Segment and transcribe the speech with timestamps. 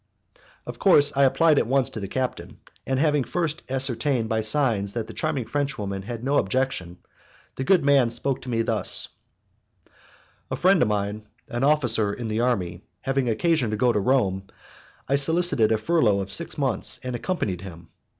[0.65, 2.57] Of course I applied at once to the captain,
[2.87, 6.97] and, having first ascertained by signs that the charming Frenchwoman had no objection,
[7.53, 9.09] the good man spoke to me thus:
[10.49, 14.47] "A friend of mine, an officer in the army, having occasion to go to Rome,
[15.07, 17.89] I solicited a furlough of six months, and accompanied him.